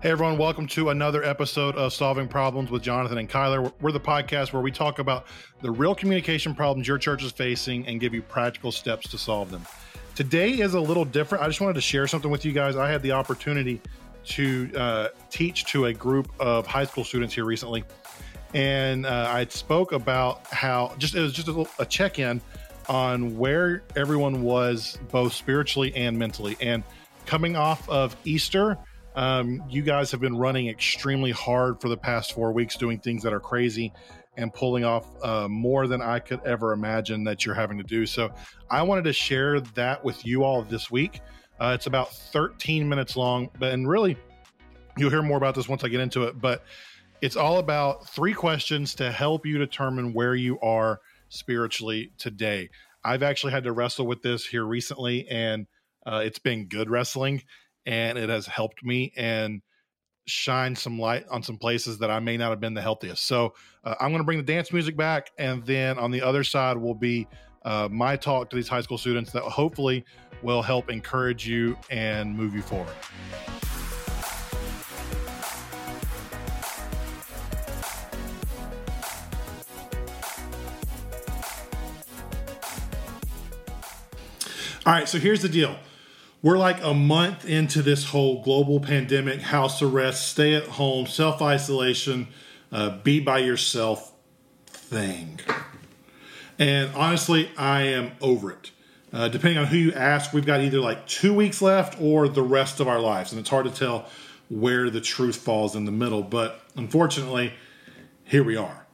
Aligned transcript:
Hey 0.00 0.10
everyone, 0.10 0.38
welcome 0.38 0.68
to 0.68 0.90
another 0.90 1.24
episode 1.24 1.74
of 1.74 1.92
Solving 1.92 2.28
Problems 2.28 2.70
with 2.70 2.84
Jonathan 2.84 3.18
and 3.18 3.28
Kyler. 3.28 3.72
We're 3.80 3.90
the 3.90 3.98
podcast 3.98 4.52
where 4.52 4.62
we 4.62 4.70
talk 4.70 5.00
about 5.00 5.26
the 5.60 5.72
real 5.72 5.92
communication 5.92 6.54
problems 6.54 6.86
your 6.86 6.98
church 6.98 7.24
is 7.24 7.32
facing 7.32 7.84
and 7.88 7.98
give 7.98 8.14
you 8.14 8.22
practical 8.22 8.70
steps 8.70 9.08
to 9.08 9.18
solve 9.18 9.50
them. 9.50 9.66
Today 10.14 10.50
is 10.50 10.74
a 10.74 10.80
little 10.80 11.04
different. 11.04 11.42
I 11.42 11.48
just 11.48 11.60
wanted 11.60 11.74
to 11.74 11.80
share 11.80 12.06
something 12.06 12.30
with 12.30 12.44
you 12.44 12.52
guys. 12.52 12.76
I 12.76 12.88
had 12.88 13.02
the 13.02 13.10
opportunity 13.10 13.80
to 14.26 14.70
uh, 14.76 15.08
teach 15.30 15.64
to 15.72 15.86
a 15.86 15.92
group 15.92 16.30
of 16.38 16.64
high 16.64 16.84
school 16.84 17.02
students 17.02 17.34
here 17.34 17.44
recently, 17.44 17.82
and 18.54 19.04
uh, 19.04 19.26
I 19.28 19.46
spoke 19.46 19.90
about 19.90 20.46
how 20.46 20.94
just 20.98 21.16
it 21.16 21.20
was 21.22 21.32
just 21.32 21.48
a, 21.48 21.66
a 21.80 21.84
check-in 21.84 22.40
on 22.88 23.36
where 23.36 23.82
everyone 23.96 24.44
was 24.44 24.96
both 25.10 25.32
spiritually 25.32 25.92
and 25.96 26.16
mentally. 26.16 26.56
And 26.60 26.84
coming 27.26 27.56
off 27.56 27.88
of 27.88 28.14
Easter, 28.24 28.78
um, 29.18 29.64
you 29.68 29.82
guys 29.82 30.12
have 30.12 30.20
been 30.20 30.36
running 30.36 30.68
extremely 30.68 31.32
hard 31.32 31.80
for 31.80 31.88
the 31.88 31.96
past 31.96 32.32
four 32.32 32.52
weeks, 32.52 32.76
doing 32.76 33.00
things 33.00 33.24
that 33.24 33.32
are 33.32 33.40
crazy 33.40 33.92
and 34.36 34.54
pulling 34.54 34.84
off 34.84 35.08
uh, 35.24 35.48
more 35.48 35.88
than 35.88 36.00
I 36.00 36.20
could 36.20 36.40
ever 36.44 36.72
imagine 36.72 37.24
that 37.24 37.44
you're 37.44 37.56
having 37.56 37.78
to 37.78 37.84
do. 37.84 38.06
So, 38.06 38.30
I 38.70 38.82
wanted 38.82 39.02
to 39.04 39.12
share 39.12 39.58
that 39.60 40.04
with 40.04 40.24
you 40.24 40.44
all 40.44 40.62
this 40.62 40.88
week. 40.88 41.20
Uh, 41.58 41.72
it's 41.74 41.88
about 41.88 42.12
13 42.12 42.88
minutes 42.88 43.16
long, 43.16 43.50
but 43.58 43.72
and 43.72 43.88
really, 43.88 44.16
you'll 44.96 45.10
hear 45.10 45.22
more 45.22 45.36
about 45.36 45.56
this 45.56 45.68
once 45.68 45.82
I 45.82 45.88
get 45.88 45.98
into 45.98 46.22
it. 46.22 46.40
But 46.40 46.62
it's 47.20 47.34
all 47.34 47.58
about 47.58 48.08
three 48.08 48.34
questions 48.34 48.94
to 48.94 49.10
help 49.10 49.44
you 49.44 49.58
determine 49.58 50.12
where 50.12 50.36
you 50.36 50.60
are 50.60 51.00
spiritually 51.28 52.12
today. 52.18 52.70
I've 53.02 53.24
actually 53.24 53.50
had 53.50 53.64
to 53.64 53.72
wrestle 53.72 54.06
with 54.06 54.22
this 54.22 54.46
here 54.46 54.64
recently, 54.64 55.28
and 55.28 55.66
uh, 56.06 56.22
it's 56.24 56.38
been 56.38 56.66
good 56.68 56.88
wrestling 56.88 57.42
and 57.88 58.18
it 58.18 58.28
has 58.28 58.46
helped 58.46 58.84
me 58.84 59.14
and 59.16 59.62
shine 60.26 60.76
some 60.76 60.98
light 60.98 61.26
on 61.30 61.42
some 61.42 61.56
places 61.56 61.96
that 61.98 62.10
I 62.10 62.20
may 62.20 62.36
not 62.36 62.50
have 62.50 62.60
been 62.60 62.74
the 62.74 62.82
healthiest. 62.82 63.24
So 63.24 63.54
uh, 63.82 63.94
I'm 63.98 64.10
going 64.10 64.20
to 64.20 64.24
bring 64.24 64.36
the 64.36 64.44
dance 64.44 64.70
music 64.74 64.94
back, 64.94 65.30
and 65.38 65.64
then 65.64 65.98
on 65.98 66.10
the 66.10 66.20
other 66.20 66.44
side 66.44 66.76
will 66.76 66.94
be 66.94 67.26
uh, 67.64 67.88
my 67.90 68.14
talk 68.14 68.50
to 68.50 68.56
these 68.56 68.68
high 68.68 68.82
school 68.82 68.98
students 68.98 69.32
that 69.32 69.42
hopefully 69.42 70.04
will 70.42 70.60
help 70.60 70.90
encourage 70.90 71.48
you 71.48 71.78
and 71.90 72.36
move 72.36 72.54
you 72.54 72.60
forward. 72.60 72.92
All 84.84 84.92
right, 84.92 85.08
so 85.08 85.18
here's 85.18 85.40
the 85.40 85.48
deal 85.48 85.74
we're 86.42 86.58
like 86.58 86.82
a 86.82 86.94
month 86.94 87.44
into 87.44 87.82
this 87.82 88.04
whole 88.04 88.42
global 88.42 88.80
pandemic, 88.80 89.40
house 89.40 89.82
arrest, 89.82 90.28
stay 90.28 90.54
at 90.54 90.64
home, 90.64 91.06
self 91.06 91.42
isolation, 91.42 92.28
uh, 92.70 92.98
be 92.98 93.20
by 93.20 93.38
yourself 93.38 94.12
thing. 94.66 95.40
And 96.58 96.94
honestly, 96.94 97.50
I 97.56 97.82
am 97.82 98.12
over 98.20 98.52
it. 98.52 98.70
Uh, 99.12 99.28
depending 99.28 99.58
on 99.58 99.66
who 99.66 99.76
you 99.76 99.92
ask, 99.92 100.32
we've 100.32 100.46
got 100.46 100.60
either 100.60 100.80
like 100.80 101.06
two 101.06 101.32
weeks 101.32 101.62
left 101.62 102.00
or 102.00 102.28
the 102.28 102.42
rest 102.42 102.80
of 102.80 102.88
our 102.88 103.00
lives. 103.00 103.32
And 103.32 103.40
it's 103.40 103.48
hard 103.48 103.64
to 103.64 103.70
tell 103.70 104.06
where 104.50 104.90
the 104.90 105.00
truth 105.00 105.36
falls 105.36 105.74
in 105.74 105.84
the 105.84 105.92
middle. 105.92 106.22
But 106.22 106.60
unfortunately, 106.76 107.52
here 108.24 108.44
we 108.44 108.56
are. 108.56 108.86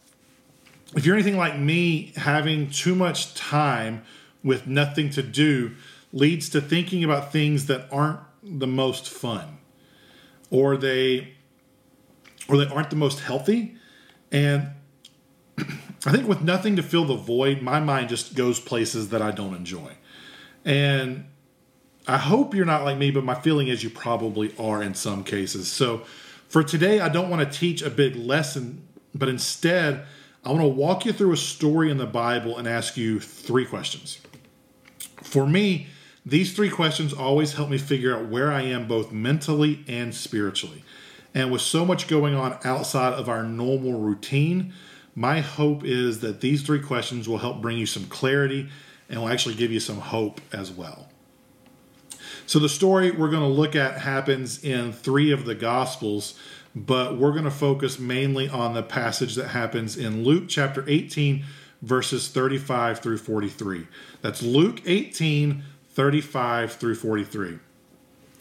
If 0.95 1.05
you're 1.05 1.17
anything 1.17 1.37
like 1.37 1.59
me, 1.59 2.13
having 2.17 2.71
too 2.71 2.95
much 2.95 3.35
time 3.35 4.05
with 4.45 4.67
nothing 4.67 5.11
to 5.11 5.23
do, 5.23 5.73
leads 6.15 6.49
to 6.49 6.61
thinking 6.61 7.03
about 7.03 7.33
things 7.33 7.67
that 7.67 7.89
aren't 7.93 8.21
the 8.43 8.69
most 8.69 9.11
fun 9.11 9.59
or 10.49 10.77
they 10.77 11.35
or 12.49 12.57
they 12.57 12.67
aren't 12.73 12.91
the 12.91 12.97
most 12.97 13.21
healthy. 13.21 13.77
And 14.31 14.71
i 15.59 16.13
think 16.13 16.29
with 16.29 16.43
nothing 16.43 16.77
to 16.77 16.83
fill 16.83 17.05
the 17.05 17.17
void 17.17 17.63
my 17.63 17.81
mind 17.81 18.09
just 18.09 18.35
goes 18.35 18.61
places 18.61 19.09
that 19.11 19.21
i 19.21 19.31
don't 19.31 19.55
enjoy. 19.55 19.93
And 20.65 21.27
i 22.07 22.17
hope 22.17 22.55
you're 22.55 22.65
not 22.65 22.85
like 22.85 22.97
me 22.97 23.11
but 23.11 23.25
my 23.25 23.35
feeling 23.35 23.69
is 23.69 23.83
you 23.83 23.91
probably 23.91 24.55
are 24.59 24.83
in 24.83 24.95
some 24.95 25.25
cases. 25.25 25.71
So 25.71 26.05
for 26.49 26.63
today 26.63 27.01
i 27.01 27.09
don't 27.09 27.29
want 27.29 27.51
to 27.51 27.59
teach 27.59 27.83
a 27.83 27.91
big 27.91 28.15
lesson 28.15 28.87
but 29.15 29.29
instead 29.29 30.07
i 30.45 30.51
want 30.51 30.63
to 30.63 30.69
walk 30.69 31.05
you 31.05 31.13
through 31.13 31.33
a 31.33 31.37
story 31.37 31.91
in 31.91 31.99
the 31.99 32.07
bible 32.07 32.57
and 32.57 32.69
ask 32.69 32.97
you 32.97 33.19
three 33.19 33.67
questions. 33.67 34.21
For 35.23 35.47
me 35.47 35.89
these 36.27 36.55
three 36.55 36.71
questions 36.71 37.13
always 37.13 37.53
help 37.53 37.69
me 37.69 37.79
figure 37.79 38.17
out 38.17 38.29
where 38.29 38.51
I 38.51 38.63
am 38.63 38.89
both 38.89 39.13
mentally 39.13 39.85
and 39.87 40.15
spiritually. 40.15 40.83
And 41.35 41.51
with 41.51 41.61
so 41.61 41.85
much 41.85 42.09
going 42.09 42.35
on 42.35 42.59
outside 42.65 43.13
of 43.13 43.29
our 43.29 43.43
normal 43.43 44.01
routine, 44.01 44.73
my 45.15 45.41
hope 45.41 45.85
is 45.85 46.21
that 46.21 46.41
these 46.41 46.63
three 46.63 46.81
questions 46.81 47.29
will 47.29 47.39
help 47.39 47.61
bring 47.61 47.77
you 47.77 47.87
some 47.87 48.07
clarity 48.07 48.69
and 49.09 49.21
will 49.21 49.29
actually 49.29 49.55
give 49.55 49.71
you 49.71 49.81
some 49.81 49.99
hope 49.99 50.41
as 50.53 50.71
well. 50.71 51.09
So, 52.47 52.59
the 52.59 52.69
story 52.69 53.11
we're 53.11 53.31
going 53.31 53.43
to 53.43 53.49
look 53.49 53.75
at 53.75 54.01
happens 54.01 54.63
in 54.63 54.93
three 54.93 55.31
of 55.31 55.45
the 55.45 55.55
Gospels, 55.55 56.39
but 56.75 57.17
we're 57.17 57.33
going 57.33 57.45
to 57.45 57.51
focus 57.51 57.99
mainly 57.99 58.49
on 58.49 58.75
the 58.75 58.83
passage 58.83 59.35
that 59.37 59.49
happens 59.49 59.97
in 59.97 60.25
Luke 60.25 60.45
chapter 60.49 60.85
18, 60.87 61.45
verses 61.81 62.29
35 62.29 63.01
through 63.01 63.19
43. 63.19 63.87
That's 64.21 64.43
Luke 64.43 64.83
18, 64.85 65.63
35 65.95 66.73
through 66.75 66.97
43. 66.97 67.59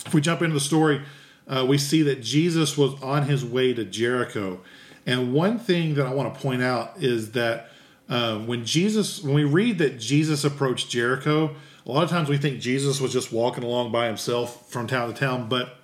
If 0.05 0.13
we 0.13 0.21
jump 0.21 0.41
into 0.41 0.53
the 0.53 0.59
story, 0.59 1.01
uh, 1.47 1.65
we 1.67 1.77
see 1.77 2.01
that 2.03 2.21
Jesus 2.21 2.77
was 2.77 3.01
on 3.01 3.23
his 3.23 3.45
way 3.45 3.73
to 3.73 3.85
Jericho. 3.85 4.59
And 5.05 5.33
one 5.33 5.59
thing 5.59 5.95
that 5.95 6.05
I 6.05 6.13
want 6.13 6.33
to 6.33 6.39
point 6.39 6.61
out 6.61 7.01
is 7.01 7.31
that 7.31 7.69
uh, 8.09 8.39
when 8.39 8.65
Jesus, 8.65 9.21
when 9.23 9.33
we 9.33 9.43
read 9.43 9.77
that 9.77 9.99
Jesus 9.99 10.43
approached 10.43 10.89
Jericho, 10.89 11.55
a 11.85 11.91
lot 11.91 12.03
of 12.03 12.09
times 12.09 12.29
we 12.29 12.37
think 12.37 12.59
Jesus 12.59 13.01
was 13.01 13.11
just 13.11 13.31
walking 13.31 13.63
along 13.63 13.91
by 13.91 14.07
himself 14.07 14.69
from 14.69 14.87
town 14.87 15.11
to 15.11 15.19
town, 15.19 15.49
but 15.49 15.77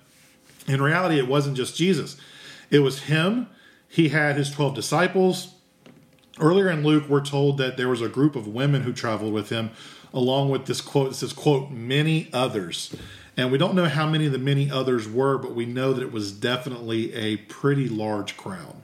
in 0.66 0.80
reality, 0.80 1.18
it 1.18 1.28
wasn't 1.28 1.56
just 1.56 1.76
Jesus. 1.76 2.16
It 2.70 2.80
was 2.80 3.02
him. 3.02 3.48
He 3.88 4.10
had 4.10 4.36
his 4.36 4.50
12 4.50 4.74
disciples. 4.74 5.54
Earlier 6.38 6.70
in 6.70 6.84
Luke, 6.84 7.08
we're 7.08 7.24
told 7.24 7.58
that 7.58 7.76
there 7.76 7.88
was 7.88 8.00
a 8.00 8.08
group 8.08 8.36
of 8.36 8.46
women 8.46 8.82
who 8.82 8.92
traveled 8.92 9.32
with 9.32 9.50
him 9.50 9.70
along 10.12 10.50
with 10.50 10.66
this 10.66 10.80
quote. 10.80 11.12
It 11.12 11.14
says, 11.14 11.32
quote, 11.32 11.70
many 11.70 12.28
others. 12.32 12.94
And 13.36 13.50
we 13.50 13.58
don't 13.58 13.74
know 13.74 13.86
how 13.86 14.06
many 14.06 14.26
of 14.26 14.32
the 14.32 14.38
many 14.38 14.70
others 14.70 15.08
were, 15.08 15.38
but 15.38 15.54
we 15.54 15.66
know 15.66 15.92
that 15.92 16.02
it 16.02 16.12
was 16.12 16.32
definitely 16.32 17.14
a 17.14 17.36
pretty 17.36 17.88
large 17.88 18.36
crowd. 18.36 18.76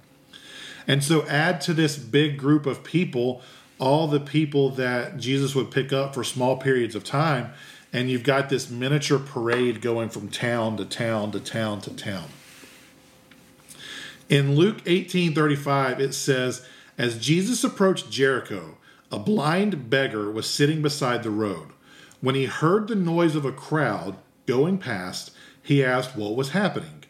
And 0.87 1.03
so 1.03 1.27
add 1.27 1.61
to 1.63 1.75
this 1.75 1.97
big 1.97 2.39
group 2.39 2.65
of 2.65 2.85
people 2.85 3.43
all 3.79 4.07
the 4.07 4.21
people 4.21 4.71
that 4.71 5.19
Jesus 5.19 5.55
would 5.55 5.71
pick 5.71 5.93
up 5.93 6.15
for 6.15 6.25
small 6.25 6.57
periods 6.57 6.95
of 6.95 7.05
time, 7.05 7.53
and 7.93 8.11
you've 8.11 8.23
got 8.23 8.49
this 8.49 8.71
miniature 8.71 9.19
parade 9.19 9.81
going 9.83 10.09
from 10.09 10.29
town 10.29 10.77
to 10.79 10.85
town 10.85 11.33
to 11.33 11.41
town 11.41 11.81
to 11.83 11.91
town. 11.91 12.29
In 14.29 14.57
Luke 14.57 14.83
18:35 14.85 16.01
it 16.01 16.15
says, 16.15 16.67
as 16.99 17.19
Jesus 17.19 17.63
approached 17.63 18.11
Jericho, 18.11 18.79
a 19.11 19.19
blind 19.19 19.89
beggar 19.89 20.31
was 20.31 20.49
sitting 20.49 20.83
beside 20.83 21.23
the 21.23 21.31
road. 21.31 21.69
When 22.21 22.35
he 22.35 22.47
heard 22.47 22.89
the 22.89 22.95
noise 22.95 23.37
of 23.37 23.45
a 23.45 23.53
crowd 23.53 24.17
going 24.47 24.79
past, 24.79 25.31
he 25.63 25.85
asked 25.85 26.17
what 26.17 26.37
was 26.37 26.51
happening. 26.51 27.05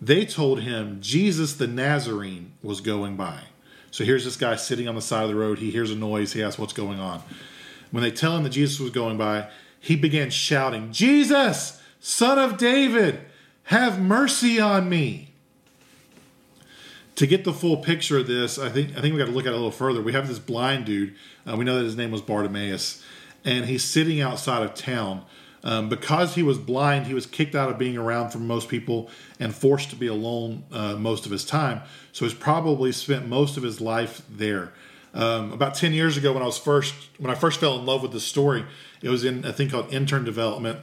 They 0.00 0.24
told 0.24 0.60
him 0.60 0.98
Jesus 1.00 1.54
the 1.54 1.66
Nazarene 1.66 2.52
was 2.62 2.80
going 2.80 3.16
by. 3.16 3.42
So 3.90 4.04
here's 4.04 4.24
this 4.24 4.36
guy 4.36 4.56
sitting 4.56 4.88
on 4.88 4.94
the 4.94 5.02
side 5.02 5.24
of 5.24 5.28
the 5.30 5.34
road. 5.34 5.58
He 5.58 5.70
hears 5.70 5.90
a 5.90 5.96
noise. 5.96 6.32
He 6.32 6.42
asks 6.42 6.58
what's 6.58 6.72
going 6.72 7.00
on. 7.00 7.22
When 7.90 8.02
they 8.02 8.10
tell 8.10 8.36
him 8.36 8.44
that 8.44 8.50
Jesus 8.50 8.78
was 8.78 8.90
going 8.90 9.18
by, 9.18 9.50
he 9.80 9.96
began 9.96 10.30
shouting, 10.30 10.92
Jesus, 10.92 11.82
son 11.98 12.38
of 12.38 12.56
David, 12.56 13.20
have 13.64 14.00
mercy 14.00 14.60
on 14.60 14.88
me 14.88 15.29
to 17.20 17.26
get 17.26 17.44
the 17.44 17.52
full 17.52 17.76
picture 17.76 18.16
of 18.16 18.26
this, 18.26 18.58
I 18.58 18.70
think 18.70 18.96
I 18.96 19.02
think 19.02 19.12
we 19.12 19.18
got 19.18 19.26
to 19.26 19.30
look 19.30 19.44
at 19.44 19.52
it 19.52 19.52
a 19.52 19.56
little 19.56 19.70
further. 19.70 20.00
We 20.00 20.14
have 20.14 20.26
this 20.26 20.38
blind 20.38 20.86
dude. 20.86 21.14
Uh, 21.46 21.54
we 21.54 21.66
know 21.66 21.76
that 21.76 21.84
his 21.84 21.94
name 21.94 22.10
was 22.10 22.22
Bartimaeus, 22.22 23.04
and 23.44 23.66
he's 23.66 23.84
sitting 23.84 24.22
outside 24.22 24.62
of 24.62 24.72
town. 24.72 25.26
Um, 25.62 25.90
because 25.90 26.34
he 26.34 26.42
was 26.42 26.56
blind, 26.56 27.06
he 27.06 27.12
was 27.12 27.26
kicked 27.26 27.54
out 27.54 27.68
of 27.68 27.76
being 27.76 27.98
around 27.98 28.30
for 28.30 28.38
most 28.38 28.70
people 28.70 29.10
and 29.38 29.54
forced 29.54 29.90
to 29.90 29.96
be 29.96 30.06
alone 30.06 30.64
uh, 30.72 30.96
most 30.96 31.26
of 31.26 31.30
his 31.30 31.44
time. 31.44 31.82
So 32.12 32.24
he's 32.24 32.32
probably 32.32 32.90
spent 32.90 33.28
most 33.28 33.58
of 33.58 33.62
his 33.62 33.82
life 33.82 34.22
there. 34.30 34.72
Um, 35.12 35.52
about 35.52 35.74
ten 35.74 35.92
years 35.92 36.16
ago, 36.16 36.32
when 36.32 36.42
I 36.42 36.46
was 36.46 36.56
first 36.56 36.94
when 37.18 37.30
I 37.30 37.34
first 37.34 37.60
fell 37.60 37.78
in 37.78 37.84
love 37.84 38.00
with 38.00 38.12
the 38.12 38.20
story, 38.20 38.64
it 39.02 39.10
was 39.10 39.24
in 39.24 39.44
a 39.44 39.52
thing 39.52 39.68
called 39.68 39.92
intern 39.92 40.24
development 40.24 40.78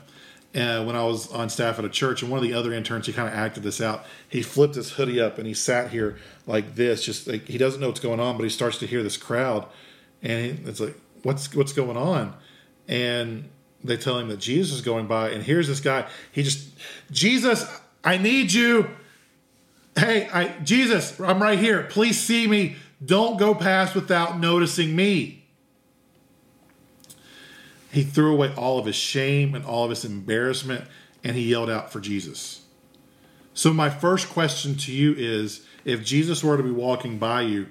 uh, 0.57 0.83
when 0.83 0.95
I 0.95 1.03
was 1.03 1.31
on 1.31 1.49
staff 1.49 1.77
at 1.77 1.85
a 1.85 1.89
church, 1.89 2.21
and 2.23 2.31
one 2.31 2.39
of 2.39 2.43
the 2.43 2.53
other 2.53 2.73
interns, 2.73 3.05
he 3.05 3.13
kind 3.13 3.27
of 3.27 3.33
acted 3.33 3.63
this 3.63 3.79
out. 3.79 4.05
He 4.27 4.41
flipped 4.41 4.75
his 4.75 4.91
hoodie 4.91 5.21
up 5.21 5.37
and 5.37 5.45
he 5.45 5.53
sat 5.53 5.91
here 5.91 6.17
like 6.47 6.75
this, 6.75 7.03
just 7.03 7.27
like 7.27 7.47
he 7.47 7.57
doesn't 7.57 7.79
know 7.79 7.87
what's 7.87 7.99
going 7.99 8.19
on, 8.19 8.37
but 8.37 8.43
he 8.43 8.49
starts 8.49 8.77
to 8.79 8.87
hear 8.87 9.03
this 9.03 9.17
crowd, 9.17 9.67
and 10.21 10.67
it's 10.67 10.79
like, 10.79 10.95
what's 11.23 11.53
what's 11.53 11.73
going 11.73 11.97
on? 11.97 12.33
And 12.87 13.49
they 13.83 13.97
tell 13.97 14.17
him 14.17 14.29
that 14.29 14.39
Jesus 14.39 14.77
is 14.77 14.81
going 14.81 15.07
by, 15.07 15.29
and 15.29 15.43
here's 15.43 15.67
this 15.67 15.79
guy. 15.79 16.07
He 16.31 16.43
just, 16.43 16.69
Jesus, 17.11 17.65
I 18.03 18.17
need 18.17 18.51
you. 18.51 18.89
Hey, 19.95 20.29
I, 20.31 20.49
Jesus, 20.63 21.19
I'm 21.19 21.41
right 21.41 21.59
here. 21.59 21.83
Please 21.83 22.19
see 22.19 22.47
me. 22.47 22.75
Don't 23.03 23.37
go 23.37 23.53
past 23.53 23.95
without 23.95 24.39
noticing 24.39 24.95
me. 24.95 25.43
He 27.97 28.03
threw 28.03 28.31
away 28.31 28.53
all 28.53 28.77
of 28.77 28.85
his 28.85 28.95
shame 28.95 29.55
and 29.55 29.65
all 29.65 29.85
of 29.85 29.89
his 29.89 30.05
embarrassment 30.05 30.85
and 31.23 31.35
he 31.35 31.49
yelled 31.49 31.67
out 31.67 31.91
for 31.91 31.99
Jesus. 31.99 32.61
So, 33.55 33.73
my 33.73 33.89
first 33.89 34.29
question 34.29 34.75
to 34.75 34.91
you 34.91 35.15
is 35.17 35.65
if 35.83 36.05
Jesus 36.05 36.43
were 36.43 36.57
to 36.57 36.61
be 36.61 36.69
walking 36.69 37.17
by 37.17 37.41
you, 37.41 37.69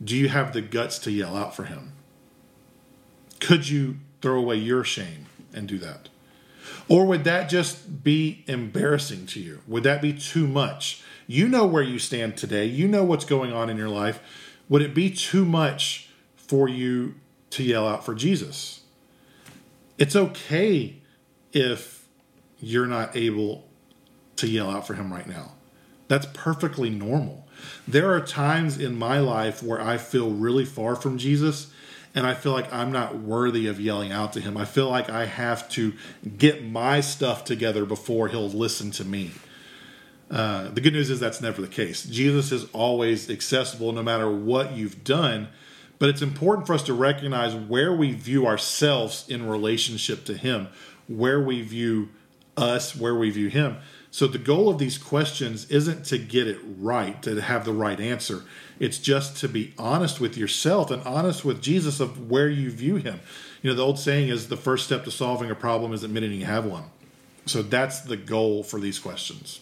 do 0.00 0.16
you 0.16 0.28
have 0.28 0.52
the 0.52 0.60
guts 0.60 1.00
to 1.00 1.10
yell 1.10 1.36
out 1.36 1.56
for 1.56 1.64
him? 1.64 1.90
Could 3.40 3.68
you 3.68 3.96
throw 4.22 4.38
away 4.38 4.58
your 4.58 4.84
shame 4.84 5.26
and 5.52 5.66
do 5.66 5.78
that? 5.78 6.08
Or 6.88 7.04
would 7.06 7.24
that 7.24 7.48
just 7.48 8.04
be 8.04 8.44
embarrassing 8.46 9.26
to 9.26 9.40
you? 9.40 9.60
Would 9.66 9.82
that 9.82 10.00
be 10.00 10.12
too 10.12 10.46
much? 10.46 11.02
You 11.26 11.48
know 11.48 11.66
where 11.66 11.82
you 11.82 11.98
stand 11.98 12.36
today, 12.36 12.66
you 12.66 12.86
know 12.86 13.02
what's 13.02 13.24
going 13.24 13.52
on 13.52 13.68
in 13.68 13.76
your 13.76 13.88
life. 13.88 14.20
Would 14.68 14.82
it 14.82 14.94
be 14.94 15.10
too 15.10 15.44
much 15.44 16.10
for 16.36 16.68
you 16.68 17.16
to 17.50 17.64
yell 17.64 17.88
out 17.88 18.06
for 18.06 18.14
Jesus? 18.14 18.82
It's 19.98 20.16
okay 20.16 21.02
if 21.52 22.08
you're 22.58 22.86
not 22.86 23.16
able 23.16 23.68
to 24.36 24.48
yell 24.48 24.70
out 24.70 24.86
for 24.86 24.94
him 24.94 25.12
right 25.12 25.26
now. 25.26 25.52
That's 26.08 26.26
perfectly 26.34 26.90
normal. 26.90 27.46
There 27.86 28.12
are 28.12 28.20
times 28.20 28.78
in 28.78 28.98
my 28.98 29.18
life 29.20 29.62
where 29.62 29.80
I 29.80 29.96
feel 29.96 30.30
really 30.30 30.64
far 30.64 30.96
from 30.96 31.18
Jesus 31.18 31.72
and 32.14 32.26
I 32.26 32.34
feel 32.34 32.52
like 32.52 32.72
I'm 32.72 32.92
not 32.92 33.18
worthy 33.18 33.66
of 33.66 33.80
yelling 33.80 34.12
out 34.12 34.32
to 34.34 34.40
him. 34.40 34.56
I 34.56 34.64
feel 34.64 34.88
like 34.88 35.10
I 35.10 35.26
have 35.26 35.68
to 35.70 35.94
get 36.38 36.64
my 36.64 37.00
stuff 37.00 37.44
together 37.44 37.84
before 37.84 38.28
he'll 38.28 38.48
listen 38.48 38.92
to 38.92 39.04
me. 39.04 39.32
Uh, 40.30 40.68
the 40.68 40.80
good 40.80 40.92
news 40.92 41.10
is 41.10 41.20
that's 41.20 41.40
never 41.40 41.60
the 41.60 41.68
case. 41.68 42.04
Jesus 42.04 42.52
is 42.52 42.66
always 42.72 43.28
accessible 43.28 43.92
no 43.92 44.02
matter 44.02 44.30
what 44.30 44.72
you've 44.72 45.04
done, 45.04 45.48
but 45.98 46.08
it's 46.08 46.22
important 46.22 46.66
for 46.66 46.74
us 46.74 46.82
to 46.84 46.94
recognize 46.94 47.54
where 47.54 47.92
we 47.92 48.12
view 48.12 48.46
ourselves 48.46 49.24
in 49.28 49.48
relationship 49.48 50.24
to 50.24 50.36
him, 50.36 50.68
where 51.06 51.40
we 51.40 51.62
view 51.62 52.08
us, 52.56 52.96
where 52.96 53.14
we 53.14 53.30
view 53.30 53.48
him. 53.48 53.76
So 54.10 54.28
the 54.28 54.38
goal 54.38 54.68
of 54.68 54.78
these 54.78 54.96
questions 54.96 55.68
isn't 55.70 56.04
to 56.06 56.18
get 56.18 56.46
it 56.46 56.60
right, 56.78 57.20
to 57.22 57.40
have 57.40 57.64
the 57.64 57.72
right 57.72 57.98
answer. 57.98 58.44
It's 58.78 58.98
just 58.98 59.36
to 59.38 59.48
be 59.48 59.74
honest 59.76 60.20
with 60.20 60.36
yourself 60.36 60.90
and 60.90 61.02
honest 61.02 61.44
with 61.44 61.60
Jesus 61.60 61.98
of 61.98 62.30
where 62.30 62.48
you 62.48 62.70
view 62.70 62.96
him. 62.96 63.20
You 63.60 63.70
know, 63.70 63.76
the 63.76 63.84
old 63.84 63.98
saying 63.98 64.28
is 64.28 64.48
the 64.48 64.56
first 64.56 64.86
step 64.86 65.04
to 65.04 65.10
solving 65.10 65.50
a 65.50 65.56
problem 65.56 65.92
is 65.92 66.04
admitting 66.04 66.32
you 66.32 66.44
have 66.44 66.64
one. 66.64 66.84
So 67.46 67.62
that's 67.62 68.00
the 68.00 68.16
goal 68.16 68.62
for 68.62 68.78
these 68.78 68.98
questions. 68.98 69.60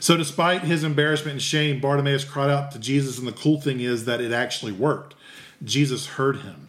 So, 0.00 0.16
despite 0.16 0.62
his 0.62 0.84
embarrassment 0.84 1.32
and 1.32 1.42
shame, 1.42 1.80
Bartimaeus 1.80 2.24
cried 2.24 2.50
out 2.50 2.70
to 2.72 2.78
Jesus, 2.78 3.18
and 3.18 3.26
the 3.26 3.32
cool 3.32 3.60
thing 3.60 3.80
is 3.80 4.04
that 4.04 4.20
it 4.20 4.32
actually 4.32 4.72
worked. 4.72 5.14
Jesus 5.62 6.06
heard 6.06 6.38
him. 6.38 6.68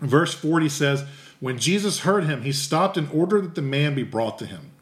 Verse 0.00 0.34
40 0.34 0.68
says, 0.68 1.04
When 1.40 1.58
Jesus 1.58 2.00
heard 2.00 2.24
him, 2.24 2.42
he 2.42 2.52
stopped 2.52 2.96
and 2.96 3.10
ordered 3.10 3.44
that 3.44 3.54
the 3.54 3.62
man 3.62 3.94
be 3.94 4.02
brought 4.02 4.38
to 4.38 4.46
him. 4.46 4.72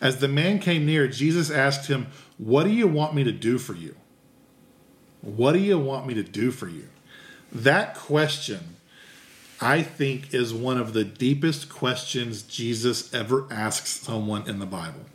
As 0.00 0.18
the 0.18 0.28
man 0.28 0.58
came 0.58 0.86
near, 0.86 1.08
Jesus 1.08 1.50
asked 1.50 1.88
him, 1.88 2.08
What 2.38 2.64
do 2.64 2.70
you 2.70 2.86
want 2.86 3.14
me 3.14 3.24
to 3.24 3.32
do 3.32 3.58
for 3.58 3.74
you? 3.74 3.94
What 5.20 5.52
do 5.52 5.58
you 5.58 5.78
want 5.78 6.06
me 6.06 6.14
to 6.14 6.22
do 6.22 6.50
for 6.50 6.68
you? 6.68 6.88
That 7.50 7.94
question, 7.94 8.76
I 9.60 9.82
think, 9.82 10.34
is 10.34 10.52
one 10.52 10.78
of 10.78 10.92
the 10.92 11.04
deepest 11.04 11.68
questions 11.68 12.42
Jesus 12.42 13.12
ever 13.14 13.46
asks 13.50 13.90
someone 13.90 14.48
in 14.48 14.58
the 14.58 14.66
Bible. 14.66 15.06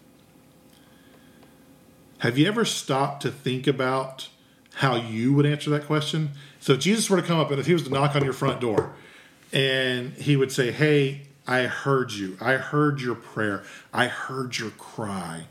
Have 2.22 2.38
you 2.38 2.48
ever 2.48 2.66
stopped 2.66 3.24
to 3.24 3.32
think 3.32 3.66
about 3.66 4.30
how 4.76 4.96
you 4.96 5.34
would 5.34 5.48
answer 5.48 5.72
that 5.72 5.88
question? 5.88 6.30
So, 6.60 6.74
if 6.74 6.80
Jesus 6.80 7.10
were 7.10 7.20
to 7.20 7.24
come 7.26 7.40
up 7.40 7.50
and 7.50 7.60
if 7.60 7.66
he 7.66 7.74
was 7.74 7.82
to 7.86 7.90
knock 7.90 8.16
on 8.16 8.24
your 8.24 8.32
front 8.32 8.62
door 8.62 8.94
and 9.52 10.14
he 10.14 10.36
would 10.36 10.52
say, 10.52 10.72
Hey, 10.72 11.24
I 11.48 11.64
heard 11.64 12.12
you. 12.12 12.38
I 12.40 12.58
heard 12.58 13.02
your 13.02 13.16
prayer. 13.16 13.64
I 13.92 14.06
heard 14.06 14.60
your 14.60 14.70
cry. 14.70 15.48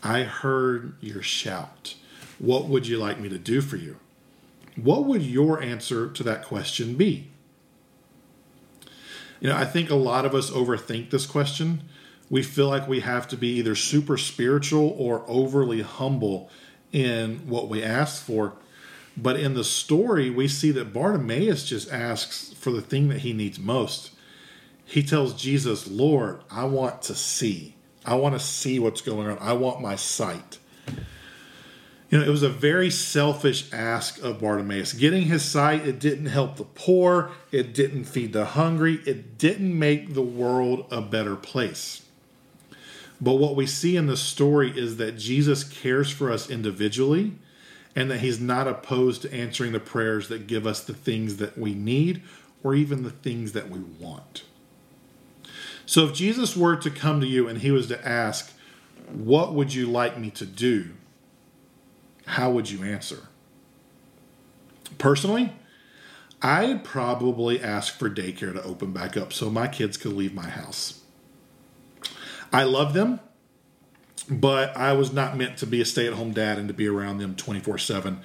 I 0.00 0.22
heard 0.22 0.94
your 1.00 1.22
shout. 1.22 1.96
What 2.38 2.66
would 2.66 2.86
you 2.86 2.98
like 2.98 3.18
me 3.18 3.28
to 3.28 3.38
do 3.38 3.60
for 3.60 3.76
you? 3.76 3.96
What 4.76 5.06
would 5.06 5.22
your 5.22 5.60
answer 5.60 6.08
to 6.08 6.22
that 6.22 6.44
question 6.44 6.94
be? 6.94 7.30
You 9.40 9.48
know, 9.48 9.56
I 9.56 9.64
think 9.64 9.90
a 9.90 9.96
lot 9.96 10.24
of 10.24 10.36
us 10.36 10.52
overthink 10.52 11.10
this 11.10 11.26
question. 11.26 11.82
We 12.32 12.42
feel 12.42 12.68
like 12.68 12.88
we 12.88 12.98
have 13.00 13.28
to 13.28 13.36
be 13.36 13.50
either 13.58 13.76
super 13.76 14.16
spiritual 14.16 14.96
or 14.98 15.24
overly 15.28 15.82
humble 15.82 16.50
in 16.90 17.46
what 17.46 17.68
we 17.68 17.80
ask 17.80 18.24
for. 18.24 18.54
But 19.16 19.38
in 19.38 19.54
the 19.54 19.62
story, 19.62 20.30
we 20.30 20.48
see 20.48 20.72
that 20.72 20.92
Bartimaeus 20.92 21.64
just 21.64 21.92
asks 21.92 22.52
for 22.54 22.72
the 22.72 22.82
thing 22.82 23.08
that 23.10 23.20
he 23.20 23.32
needs 23.32 23.60
most 23.60 24.10
he 24.92 25.02
tells 25.02 25.32
Jesus, 25.32 25.88
Lord, 25.88 26.40
I 26.50 26.64
want 26.64 27.00
to 27.02 27.14
see. 27.14 27.76
I 28.04 28.14
want 28.16 28.34
to 28.34 28.38
see 28.38 28.78
what's 28.78 29.00
going 29.00 29.26
on. 29.26 29.38
I 29.38 29.54
want 29.54 29.80
my 29.80 29.96
sight. 29.96 30.58
You 32.10 32.18
know, 32.18 32.24
it 32.24 32.28
was 32.28 32.42
a 32.42 32.50
very 32.50 32.90
selfish 32.90 33.72
ask 33.72 34.22
of 34.22 34.40
Bartimaeus. 34.40 34.92
Getting 34.92 35.22
his 35.22 35.42
sight, 35.42 35.88
it 35.88 35.98
didn't 35.98 36.26
help 36.26 36.56
the 36.56 36.64
poor, 36.64 37.30
it 37.50 37.72
didn't 37.72 38.04
feed 38.04 38.34
the 38.34 38.44
hungry, 38.44 39.00
it 39.06 39.38
didn't 39.38 39.78
make 39.78 40.12
the 40.12 40.20
world 40.20 40.86
a 40.90 41.00
better 41.00 41.36
place. 41.36 42.02
But 43.22 43.34
what 43.34 43.54
we 43.54 43.66
see 43.66 43.96
in 43.96 44.08
the 44.08 44.16
story 44.16 44.76
is 44.76 44.96
that 44.96 45.16
Jesus 45.16 45.62
cares 45.62 46.10
for 46.10 46.32
us 46.32 46.50
individually 46.50 47.34
and 47.94 48.10
that 48.10 48.18
he's 48.18 48.40
not 48.40 48.66
opposed 48.66 49.22
to 49.22 49.32
answering 49.32 49.70
the 49.70 49.78
prayers 49.78 50.26
that 50.26 50.48
give 50.48 50.66
us 50.66 50.82
the 50.82 50.92
things 50.92 51.36
that 51.36 51.56
we 51.56 51.72
need 51.72 52.22
or 52.64 52.74
even 52.74 53.04
the 53.04 53.10
things 53.10 53.52
that 53.52 53.70
we 53.70 53.78
want. 53.78 54.42
So 55.86 56.04
if 56.04 56.14
Jesus 56.14 56.56
were 56.56 56.74
to 56.74 56.90
come 56.90 57.20
to 57.20 57.26
you 57.26 57.46
and 57.46 57.60
he 57.60 57.70
was 57.70 57.86
to 57.88 58.06
ask, 58.08 58.52
What 59.12 59.54
would 59.54 59.72
you 59.72 59.86
like 59.86 60.18
me 60.18 60.30
to 60.30 60.44
do? 60.44 60.90
How 62.26 62.50
would 62.50 62.70
you 62.70 62.82
answer? 62.82 63.28
Personally, 64.98 65.52
I'd 66.40 66.82
probably 66.82 67.62
ask 67.62 67.96
for 67.96 68.10
daycare 68.10 68.52
to 68.52 68.62
open 68.64 68.92
back 68.92 69.16
up 69.16 69.32
so 69.32 69.48
my 69.48 69.68
kids 69.68 69.96
could 69.96 70.12
leave 70.12 70.34
my 70.34 70.48
house. 70.48 71.01
I 72.52 72.64
love 72.64 72.92
them, 72.92 73.20
but 74.28 74.76
I 74.76 74.92
was 74.92 75.12
not 75.12 75.36
meant 75.36 75.58
to 75.58 75.66
be 75.66 75.80
a 75.80 75.84
stay 75.84 76.06
at 76.06 76.12
home 76.14 76.32
dad 76.32 76.58
and 76.58 76.68
to 76.68 76.74
be 76.74 76.86
around 76.86 77.18
them 77.18 77.34
24 77.34 77.74
um, 77.74 77.78
7. 77.78 78.20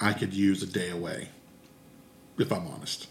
I 0.00 0.12
could 0.12 0.32
use 0.32 0.62
a 0.62 0.66
day 0.66 0.90
away, 0.90 1.28
if 2.38 2.52
I'm 2.52 2.66
honest. 2.66 3.08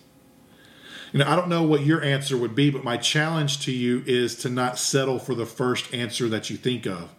You 1.14 1.20
know, 1.20 1.28
I 1.28 1.36
don't 1.36 1.48
know 1.48 1.64
what 1.64 1.86
your 1.86 2.04
answer 2.04 2.36
would 2.38 2.56
be, 2.56 2.70
but 2.70 2.84
my 2.84 2.98
challenge 2.98 3.64
to 3.66 3.72
you 3.72 4.04
is 4.06 4.36
to 4.38 4.50
not 4.50 4.78
settle 4.78 5.20
for 5.20 5.36
the 5.36 5.46
first 5.46 5.94
answer 5.94 6.28
that 6.30 6.50
you 6.50 6.58
think 6.58 6.86
of. 6.86 7.14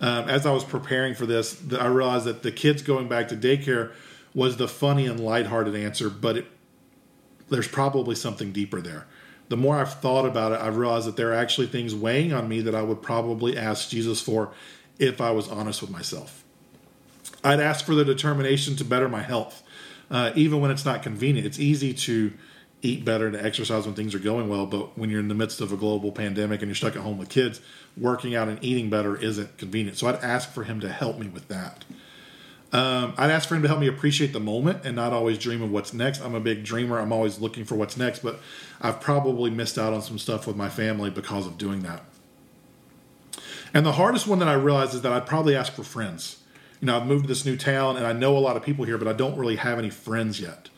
Um, 0.00 0.28
as 0.28 0.46
I 0.46 0.52
was 0.52 0.62
preparing 0.62 1.14
for 1.14 1.26
this, 1.26 1.60
I 1.72 1.86
realized 1.86 2.26
that 2.26 2.42
the 2.42 2.52
kids 2.52 2.82
going 2.82 3.08
back 3.08 3.28
to 3.28 3.36
daycare 3.36 3.92
was 4.34 4.58
the 4.58 4.68
funny 4.68 5.06
and 5.06 5.18
lighthearted 5.18 5.74
answer, 5.74 6.10
but 6.10 6.36
it, 6.36 6.46
there's 7.48 7.68
probably 7.68 8.14
something 8.14 8.52
deeper 8.52 8.80
there. 8.80 9.06
The 9.48 9.56
more 9.56 9.76
I've 9.76 9.94
thought 9.94 10.26
about 10.26 10.52
it, 10.52 10.60
I've 10.60 10.76
realized 10.76 11.06
that 11.06 11.16
there 11.16 11.30
are 11.30 11.36
actually 11.36 11.68
things 11.68 11.94
weighing 11.94 12.32
on 12.32 12.48
me 12.48 12.60
that 12.62 12.74
I 12.74 12.82
would 12.82 13.02
probably 13.02 13.56
ask 13.56 13.88
Jesus 13.88 14.20
for 14.20 14.52
if 14.98 15.20
I 15.20 15.30
was 15.30 15.48
honest 15.48 15.82
with 15.82 15.90
myself. 15.90 16.44
I'd 17.44 17.60
ask 17.60 17.84
for 17.84 17.94
the 17.94 18.04
determination 18.04 18.76
to 18.76 18.84
better 18.84 19.08
my 19.08 19.22
health, 19.22 19.62
uh, 20.10 20.32
even 20.34 20.60
when 20.60 20.70
it's 20.70 20.84
not 20.84 21.02
convenient. 21.02 21.46
It's 21.46 21.60
easy 21.60 21.94
to 21.94 22.32
eat 22.82 23.04
better 23.04 23.30
to 23.30 23.44
exercise 23.44 23.86
when 23.86 23.94
things 23.94 24.14
are 24.14 24.20
going 24.20 24.48
well. 24.48 24.66
But 24.66 24.98
when 24.98 25.10
you're 25.10 25.20
in 25.20 25.28
the 25.28 25.34
midst 25.34 25.60
of 25.60 25.72
a 25.72 25.76
global 25.76 26.12
pandemic 26.12 26.60
and 26.60 26.68
you're 26.68 26.76
stuck 26.76 26.96
at 26.96 27.02
home 27.02 27.18
with 27.18 27.28
kids, 27.28 27.60
working 27.96 28.34
out 28.34 28.48
and 28.48 28.62
eating 28.64 28.90
better 28.90 29.16
isn't 29.16 29.58
convenient. 29.58 29.96
So 29.98 30.08
I'd 30.08 30.16
ask 30.16 30.50
for 30.52 30.64
him 30.64 30.80
to 30.80 30.88
help 30.88 31.18
me 31.18 31.28
with 31.28 31.48
that. 31.48 31.84
Um, 32.76 33.14
I'd 33.16 33.30
ask 33.30 33.48
for 33.48 33.54
him 33.54 33.62
to 33.62 33.68
help 33.68 33.80
me 33.80 33.86
appreciate 33.86 34.34
the 34.34 34.40
moment 34.40 34.84
and 34.84 34.94
not 34.94 35.14
always 35.14 35.38
dream 35.38 35.62
of 35.62 35.70
what's 35.70 35.94
next. 35.94 36.20
I'm 36.20 36.34
a 36.34 36.40
big 36.40 36.62
dreamer. 36.62 36.98
I'm 36.98 37.10
always 37.10 37.40
looking 37.40 37.64
for 37.64 37.74
what's 37.74 37.96
next, 37.96 38.18
but 38.18 38.38
I've 38.82 39.00
probably 39.00 39.48
missed 39.48 39.78
out 39.78 39.94
on 39.94 40.02
some 40.02 40.18
stuff 40.18 40.46
with 40.46 40.56
my 40.56 40.68
family 40.68 41.08
because 41.08 41.46
of 41.46 41.56
doing 41.56 41.80
that. 41.84 42.04
And 43.72 43.86
the 43.86 43.92
hardest 43.92 44.26
one 44.26 44.40
that 44.40 44.48
I 44.48 44.52
realize 44.52 44.92
is 44.92 45.00
that 45.00 45.12
I'd 45.12 45.24
probably 45.24 45.56
ask 45.56 45.72
for 45.72 45.84
friends. 45.84 46.42
You 46.82 46.88
know, 46.88 46.98
I've 46.98 47.06
moved 47.06 47.24
to 47.24 47.28
this 47.28 47.46
new 47.46 47.56
town 47.56 47.96
and 47.96 48.06
I 48.06 48.12
know 48.12 48.36
a 48.36 48.40
lot 48.40 48.58
of 48.58 48.62
people 48.62 48.84
here, 48.84 48.98
but 48.98 49.08
I 49.08 49.14
don't 49.14 49.38
really 49.38 49.56
have 49.56 49.78
any 49.78 49.88
friends 49.88 50.38
yet. 50.38 50.68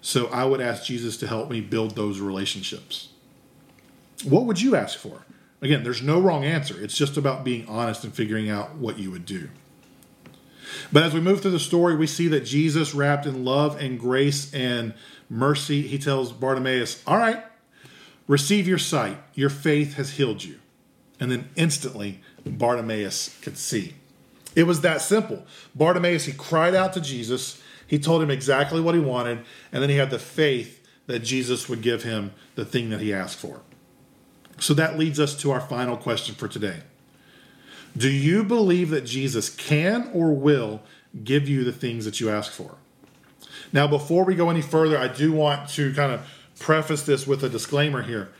So 0.00 0.26
I 0.30 0.44
would 0.44 0.60
ask 0.60 0.84
Jesus 0.84 1.16
to 1.18 1.28
help 1.28 1.52
me 1.52 1.60
build 1.60 1.94
those 1.94 2.18
relationships. 2.18 3.10
What 4.24 4.44
would 4.46 4.60
you 4.60 4.74
ask 4.74 4.98
for? 4.98 5.24
Again, 5.62 5.84
there's 5.84 6.02
no 6.02 6.20
wrong 6.20 6.44
answer. 6.44 6.82
It's 6.82 6.96
just 6.96 7.16
about 7.16 7.44
being 7.44 7.64
honest 7.68 8.02
and 8.02 8.12
figuring 8.12 8.50
out 8.50 8.74
what 8.74 8.98
you 8.98 9.12
would 9.12 9.24
do. 9.24 9.50
But 10.92 11.02
as 11.02 11.14
we 11.14 11.20
move 11.20 11.40
through 11.40 11.52
the 11.52 11.58
story, 11.58 11.96
we 11.96 12.06
see 12.06 12.28
that 12.28 12.44
Jesus, 12.44 12.94
wrapped 12.94 13.26
in 13.26 13.44
love 13.44 13.80
and 13.80 13.98
grace 13.98 14.52
and 14.54 14.94
mercy, 15.28 15.82
he 15.82 15.98
tells 15.98 16.32
Bartimaeus, 16.32 17.02
All 17.06 17.18
right, 17.18 17.42
receive 18.26 18.66
your 18.68 18.78
sight. 18.78 19.18
Your 19.34 19.50
faith 19.50 19.94
has 19.94 20.12
healed 20.12 20.44
you. 20.44 20.58
And 21.20 21.30
then 21.30 21.48
instantly, 21.56 22.20
Bartimaeus 22.44 23.38
could 23.40 23.56
see. 23.56 23.94
It 24.54 24.64
was 24.64 24.80
that 24.82 25.00
simple. 25.00 25.44
Bartimaeus, 25.74 26.24
he 26.24 26.32
cried 26.32 26.74
out 26.74 26.92
to 26.94 27.00
Jesus. 27.00 27.60
He 27.86 27.98
told 27.98 28.22
him 28.22 28.30
exactly 28.30 28.80
what 28.80 28.94
he 28.94 29.00
wanted, 29.00 29.44
and 29.72 29.82
then 29.82 29.90
he 29.90 29.96
had 29.96 30.10
the 30.10 30.18
faith 30.18 30.86
that 31.06 31.20
Jesus 31.20 31.68
would 31.68 31.82
give 31.82 32.02
him 32.02 32.32
the 32.54 32.64
thing 32.64 32.90
that 32.90 33.00
he 33.00 33.12
asked 33.12 33.36
for. 33.36 33.60
So 34.58 34.74
that 34.74 34.98
leads 34.98 35.20
us 35.20 35.36
to 35.42 35.50
our 35.50 35.60
final 35.60 35.96
question 35.96 36.34
for 36.34 36.48
today. 36.48 36.80
Do 37.96 38.10
you 38.10 38.42
believe 38.42 38.90
that 38.90 39.02
Jesus 39.02 39.48
can 39.48 40.10
or 40.12 40.32
will 40.32 40.82
give 41.22 41.48
you 41.48 41.62
the 41.62 41.72
things 41.72 42.04
that 42.04 42.20
you 42.20 42.28
ask 42.28 42.50
for? 42.50 42.76
Now, 43.72 43.86
before 43.86 44.24
we 44.24 44.34
go 44.34 44.50
any 44.50 44.62
further, 44.62 44.98
I 44.98 45.08
do 45.08 45.32
want 45.32 45.68
to 45.70 45.92
kind 45.94 46.12
of 46.12 46.28
preface 46.58 47.02
this 47.02 47.26
with 47.26 47.42
a 47.44 47.48
disclaimer 47.48 48.02
here. 48.02 48.30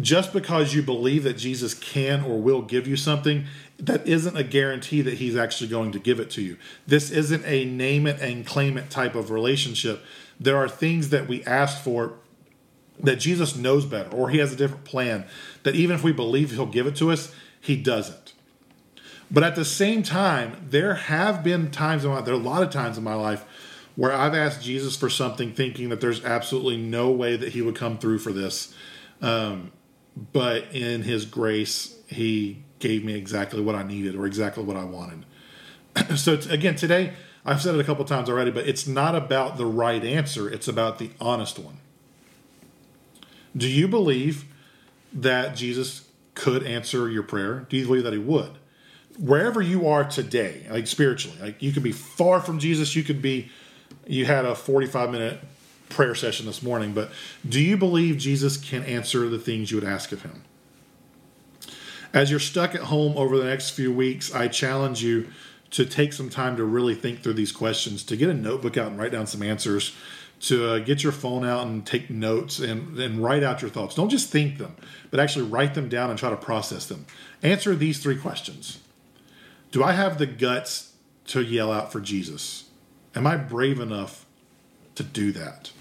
Just 0.00 0.32
because 0.32 0.74
you 0.74 0.82
believe 0.82 1.24
that 1.24 1.34
Jesus 1.34 1.74
can 1.74 2.22
or 2.22 2.40
will 2.40 2.62
give 2.62 2.86
you 2.86 2.96
something, 2.96 3.44
that 3.78 4.06
isn't 4.06 4.36
a 4.36 4.44
guarantee 4.44 5.02
that 5.02 5.14
he's 5.14 5.36
actually 5.36 5.68
going 5.68 5.92
to 5.92 5.98
give 5.98 6.18
it 6.18 6.30
to 6.30 6.42
you. 6.42 6.56
This 6.86 7.10
isn't 7.10 7.44
a 7.44 7.64
name 7.64 8.06
it 8.06 8.20
and 8.20 8.46
claim 8.46 8.78
it 8.78 8.88
type 8.88 9.14
of 9.14 9.30
relationship. 9.30 10.02
There 10.40 10.56
are 10.56 10.68
things 10.68 11.10
that 11.10 11.28
we 11.28 11.44
ask 11.44 11.82
for 11.82 12.14
that 13.00 13.16
Jesus 13.16 13.56
knows 13.56 13.84
better 13.84 14.10
or 14.16 14.30
he 14.30 14.38
has 14.38 14.52
a 14.52 14.56
different 14.56 14.84
plan 14.84 15.24
that 15.64 15.74
even 15.74 15.96
if 15.96 16.02
we 16.02 16.12
believe 16.12 16.52
he'll 16.52 16.66
give 16.66 16.86
it 16.86 16.96
to 16.96 17.10
us, 17.10 17.34
he 17.60 17.76
doesn't. 17.76 18.32
But 19.32 19.42
at 19.42 19.56
the 19.56 19.64
same 19.64 20.02
time, 20.02 20.66
there 20.68 20.94
have 20.94 21.42
been 21.42 21.70
times 21.70 22.04
in 22.04 22.10
my 22.10 22.20
there 22.20 22.34
are 22.34 22.36
a 22.36 22.40
lot 22.40 22.62
of 22.62 22.70
times 22.70 22.98
in 22.98 23.04
my 23.04 23.14
life 23.14 23.44
where 23.96 24.12
I've 24.12 24.34
asked 24.34 24.62
Jesus 24.62 24.94
for 24.94 25.08
something 25.08 25.52
thinking 25.52 25.88
that 25.88 26.00
there's 26.00 26.22
absolutely 26.24 26.76
no 26.76 27.10
way 27.10 27.36
that 27.36 27.52
he 27.52 27.62
would 27.62 27.74
come 27.74 27.98
through 27.98 28.18
for 28.18 28.32
this. 28.32 28.74
Um, 29.22 29.72
but 30.32 30.64
in 30.72 31.02
his 31.02 31.24
grace, 31.24 31.96
he 32.06 32.62
gave 32.78 33.04
me 33.04 33.14
exactly 33.14 33.62
what 33.62 33.74
I 33.74 33.82
needed 33.82 34.14
or 34.14 34.26
exactly 34.26 34.64
what 34.64 34.76
I 34.76 34.84
wanted. 34.84 35.24
so 36.16 36.34
again, 36.50 36.74
today 36.74 37.14
I've 37.44 37.62
said 37.62 37.74
it 37.74 37.80
a 37.80 37.84
couple 37.84 38.04
times 38.04 38.28
already, 38.28 38.50
but 38.50 38.66
it's 38.66 38.86
not 38.86 39.14
about 39.14 39.56
the 39.56 39.66
right 39.66 40.04
answer, 40.04 40.50
it's 40.50 40.68
about 40.68 40.98
the 40.98 41.10
honest 41.20 41.58
one. 41.58 41.78
Do 43.56 43.68
you 43.68 43.88
believe 43.88 44.44
that 45.12 45.56
Jesus 45.56 46.08
could 46.34 46.62
answer 46.64 47.10
your 47.10 47.22
prayer? 47.22 47.66
Do 47.68 47.76
you 47.76 47.86
believe 47.86 48.04
that 48.04 48.12
he 48.12 48.18
would? 48.18 48.58
Wherever 49.18 49.60
you 49.60 49.88
are 49.88 50.04
today, 50.04 50.66
like 50.70 50.86
spiritually, 50.86 51.36
like 51.40 51.62
you 51.62 51.72
could 51.72 51.82
be 51.82 51.92
far 51.92 52.40
from 52.40 52.58
Jesus, 52.58 52.96
you 52.96 53.02
could 53.02 53.20
be 53.20 53.50
you 54.06 54.24
had 54.24 54.44
a 54.44 54.54
45 54.54 55.10
minute 55.10 55.40
prayer 55.88 56.14
session 56.14 56.46
this 56.46 56.62
morning, 56.62 56.92
but 56.92 57.10
do 57.46 57.60
you 57.60 57.76
believe 57.76 58.16
Jesus 58.18 58.56
can 58.56 58.82
answer 58.84 59.28
the 59.28 59.38
things 59.38 59.70
you 59.70 59.76
would 59.76 59.86
ask 59.86 60.12
of 60.12 60.22
him? 60.22 60.42
As 62.12 62.30
you're 62.30 62.40
stuck 62.40 62.74
at 62.74 62.82
home 62.82 63.16
over 63.16 63.38
the 63.38 63.44
next 63.44 63.70
few 63.70 63.92
weeks, 63.92 64.34
I 64.34 64.48
challenge 64.48 65.02
you 65.02 65.28
to 65.70 65.86
take 65.86 66.12
some 66.12 66.28
time 66.28 66.56
to 66.56 66.64
really 66.64 66.94
think 66.94 67.22
through 67.22 67.32
these 67.34 67.52
questions, 67.52 68.02
to 68.04 68.16
get 68.16 68.28
a 68.28 68.34
notebook 68.34 68.76
out 68.76 68.88
and 68.88 68.98
write 68.98 69.12
down 69.12 69.26
some 69.26 69.42
answers, 69.42 69.96
to 70.40 70.68
uh, 70.68 70.78
get 70.80 71.02
your 71.02 71.12
phone 71.12 71.44
out 71.46 71.66
and 71.66 71.86
take 71.86 72.10
notes 72.10 72.58
and, 72.58 72.98
and 72.98 73.22
write 73.22 73.42
out 73.42 73.62
your 73.62 73.70
thoughts. 73.70 73.94
Don't 73.94 74.10
just 74.10 74.30
think 74.30 74.58
them, 74.58 74.74
but 75.10 75.20
actually 75.20 75.46
write 75.46 75.74
them 75.74 75.88
down 75.88 76.10
and 76.10 76.18
try 76.18 76.28
to 76.28 76.36
process 76.36 76.86
them. 76.86 77.06
Answer 77.42 77.74
these 77.74 78.02
three 78.02 78.16
questions 78.16 78.78
Do 79.72 79.82
I 79.82 79.92
have 79.92 80.18
the 80.18 80.26
guts 80.26 80.92
to 81.26 81.42
yell 81.42 81.72
out 81.72 81.90
for 81.90 82.00
Jesus? 82.00 82.68
Am 83.16 83.26
I 83.26 83.36
brave 83.36 83.80
enough 83.80 84.26
to 84.94 85.02
do 85.02 85.32
that? 85.32 85.72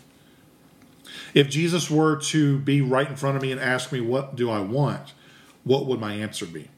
If 1.33 1.49
Jesus 1.49 1.91
were 1.91 2.15
to 2.17 2.57
be 2.57 2.81
right 2.81 3.07
in 3.07 3.15
front 3.15 3.35
of 3.35 3.43
me 3.43 3.51
and 3.51 3.61
ask 3.61 3.91
me, 3.91 4.01
What 4.01 4.35
do 4.35 4.49
I 4.49 4.61
want? 4.61 5.13
what 5.63 5.85
would 5.85 5.99
my 5.99 6.13
answer 6.13 6.45
be? 6.45 6.69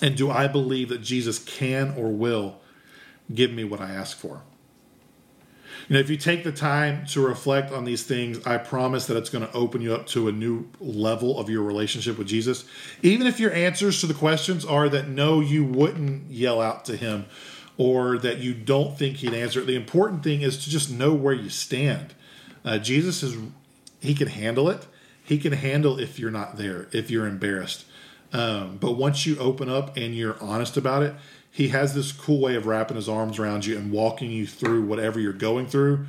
And 0.00 0.16
do 0.16 0.30
I 0.30 0.46
believe 0.46 0.90
that 0.90 1.02
Jesus 1.02 1.38
can 1.38 1.92
or 1.96 2.10
will 2.10 2.60
give 3.34 3.50
me 3.52 3.64
what 3.64 3.80
I 3.80 3.90
ask 3.90 4.16
for? 4.16 4.42
You 5.88 5.94
know, 5.94 6.00
if 6.00 6.10
you 6.10 6.18
take 6.18 6.44
the 6.44 6.52
time 6.52 7.06
to 7.06 7.26
reflect 7.26 7.72
on 7.72 7.84
these 7.84 8.04
things, 8.04 8.46
I 8.46 8.58
promise 8.58 9.06
that 9.06 9.16
it's 9.16 9.30
going 9.30 9.46
to 9.46 9.52
open 9.54 9.80
you 9.80 9.94
up 9.94 10.06
to 10.08 10.28
a 10.28 10.32
new 10.32 10.66
level 10.80 11.38
of 11.38 11.48
your 11.48 11.62
relationship 11.62 12.18
with 12.18 12.26
Jesus. 12.26 12.66
Even 13.02 13.26
if 13.26 13.40
your 13.40 13.52
answers 13.54 14.02
to 14.02 14.06
the 14.06 14.12
questions 14.12 14.66
are 14.66 14.90
that 14.90 15.08
no, 15.08 15.40
you 15.40 15.64
wouldn't 15.64 16.30
yell 16.30 16.60
out 16.60 16.84
to 16.86 16.96
him 16.96 17.24
or 17.78 18.18
that 18.18 18.38
you 18.38 18.52
don't 18.52 18.98
think 18.98 19.18
he'd 19.18 19.32
answer 19.32 19.60
it. 19.60 19.66
The 19.66 19.76
important 19.76 20.22
thing 20.22 20.42
is 20.42 20.62
to 20.64 20.70
just 20.70 20.90
know 20.90 21.14
where 21.14 21.32
you 21.32 21.48
stand. 21.48 22.12
Uh, 22.66 22.76
Jesus 22.76 23.22
is, 23.22 23.38
he 24.00 24.14
can 24.14 24.28
handle 24.28 24.68
it. 24.68 24.86
He 25.24 25.38
can 25.38 25.52
handle 25.52 25.98
if 25.98 26.18
you're 26.18 26.30
not 26.30 26.58
there, 26.58 26.88
if 26.92 27.10
you're 27.10 27.26
embarrassed. 27.26 27.86
Um, 28.32 28.76
but 28.76 28.92
once 28.92 29.24
you 29.24 29.38
open 29.38 29.70
up 29.70 29.96
and 29.96 30.14
you're 30.14 30.36
honest 30.42 30.76
about 30.76 31.02
it, 31.02 31.14
he 31.58 31.68
has 31.70 31.92
this 31.92 32.12
cool 32.12 32.38
way 32.38 32.54
of 32.54 32.66
wrapping 32.66 32.94
his 32.94 33.08
arms 33.08 33.36
around 33.36 33.66
you 33.66 33.76
and 33.76 33.90
walking 33.90 34.30
you 34.30 34.46
through 34.46 34.80
whatever 34.82 35.18
you're 35.18 35.32
going 35.32 35.66
through, 35.66 36.06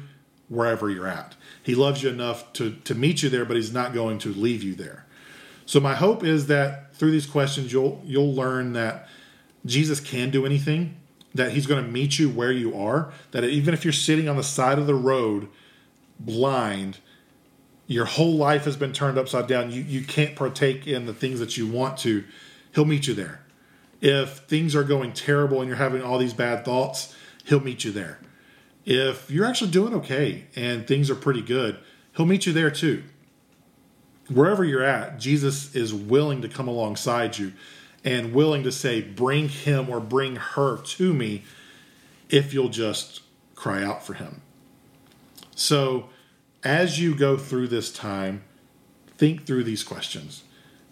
wherever 0.48 0.91
you're 0.91 1.08
at. 1.08 1.34
He 1.63 1.74
loves 1.74 2.03
you 2.03 2.10
enough 2.10 2.53
to, 2.53 2.75
to 2.84 2.94
meet 2.94 3.24
you 3.24 3.29
there, 3.29 3.46
but 3.46 3.56
he's 3.56 3.74
not 3.74 3.91
going 3.91 4.20
to 4.20 4.29
leave 4.29 4.62
you 4.62 4.75
there. 4.75 5.08
So 5.65 5.79
my 5.79 5.96
hope 5.96 6.24
is 6.24 6.46
that 6.48 6.94
through 6.94 7.10
these 7.10 7.25
questions, 7.25 7.74
you'll 7.74 8.00
you'll 8.06 8.32
learn 8.32 8.74
that 8.74 9.10
Jesus 9.65 10.00
can 10.00 10.29
do 10.29 10.46
anything 10.46 10.96
that 11.34 11.53
he's 11.53 11.65
going 11.65 11.84
to 11.84 11.91
meet 11.91 12.20
you 12.20 12.29
where 12.29 12.51
you 12.51 12.77
are, 12.77 13.12
that 13.32 13.44
even 13.44 13.74
if 13.74 13.84
you're 13.84 13.91
sitting 13.91 14.29
on 14.29 14.38
the 14.38 14.44
side 14.44 14.77
of 14.77 14.86
the 14.86 14.94
road 14.94 15.48
blind, 16.20 17.00
your 17.88 18.06
whole 18.06 18.36
life 18.36 18.65
has 18.65 18.77
been 18.77 18.94
turned 18.94 19.18
upside 19.18 19.48
down, 19.48 19.72
you, 19.72 19.82
you 19.82 20.03
can't 20.03 20.36
partake 20.36 20.86
in 20.86 21.08
the 21.08 21.13
things 21.13 21.39
that 21.39 21.58
you 21.58 21.65
want 21.65 21.98
to, 21.98 22.24
he'll 22.75 22.86
meet 22.86 23.08
you 23.08 23.15
there. 23.15 23.41
If 24.01 24.39
things 24.39 24.75
are 24.75 24.84
going 24.84 25.13
terrible 25.13 25.60
and 25.60 25.68
you're 25.68 25.77
having 25.77 26.01
all 26.01 26.18
these 26.18 26.34
bad 26.34 26.63
thoughts, 26.63 27.15
he'll 27.46 27.60
meet 27.60 27.84
you 27.84 27.91
there. 27.91 28.20
If 28.86 29.29
you're 29.29 29.46
actually 29.46 29.72
doing 29.72 29.94
okay 29.96 30.46
and 30.56 30.88
things 30.88 31.10
are 31.10 31.15
pretty 31.15 31.41
good, 31.41 31.77
he'll 32.15 32.25
meet 32.25 32.46
you 32.46 32.53
there 32.53 32.72
too. 32.72 33.03
Wherever 34.29 34.63
you're 34.63 34.84
at, 34.84 35.20
Jesus 35.20 35.75
is 35.75 35.94
willing 35.94 36.41
to 36.41 36.50
come 36.50 36.68
alongside 36.68 37.38
you 37.38 37.53
and 38.03 38.34
willing 38.34 38.63
to 38.63 38.72
say, 38.72 39.01
Bring 39.01 39.50
him 39.50 39.89
or 39.89 40.00
bring 40.00 40.36
her 40.38 40.77
to 40.77 41.13
me 41.13 41.44
if 42.29 42.53
you'll 42.53 42.70
just 42.70 43.22
cry 43.56 43.84
out 43.84 44.03
for 44.03 44.13
him. 44.13 44.41
So, 45.56 46.10
as 46.63 47.00
you 47.00 47.15
go 47.15 47.38
through 47.38 47.68
this 47.68 47.91
time, 47.91 48.44
think 49.18 49.46
through 49.46 49.63
these 49.65 49.84
questions. 49.84 50.44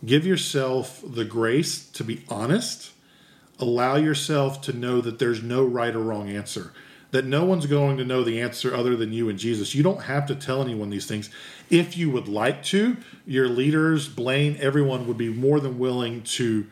Give 0.05 0.25
yourself 0.25 1.01
the 1.05 1.25
grace 1.25 1.87
to 1.91 2.03
be 2.03 2.23
honest. 2.29 2.91
Allow 3.59 3.95
yourself 3.95 4.61
to 4.61 4.73
know 4.73 5.01
that 5.01 5.19
there's 5.19 5.41
no 5.41 5.63
right 5.63 5.95
or 5.95 5.99
wrong 5.99 6.29
answer, 6.29 6.73
that 7.11 7.25
no 7.25 7.43
one's 7.43 7.65
going 7.65 7.97
to 7.97 8.05
know 8.05 8.23
the 8.23 8.39
answer 8.39 8.75
other 8.75 8.95
than 8.95 9.13
you 9.13 9.29
and 9.29 9.39
Jesus. 9.39 9.73
You 9.73 9.83
don't 9.83 10.03
have 10.03 10.27
to 10.27 10.35
tell 10.35 10.61
anyone 10.61 10.89
these 10.89 11.07
things. 11.07 11.29
If 11.69 11.97
you 11.97 12.11
would 12.11 12.27
like 12.27 12.63
to, 12.65 12.97
your 13.25 13.47
leaders, 13.47 14.07
Blaine, 14.07 14.57
everyone 14.59 15.07
would 15.07 15.17
be 15.17 15.29
more 15.29 15.59
than 15.59 15.79
willing 15.79 16.21
to 16.23 16.67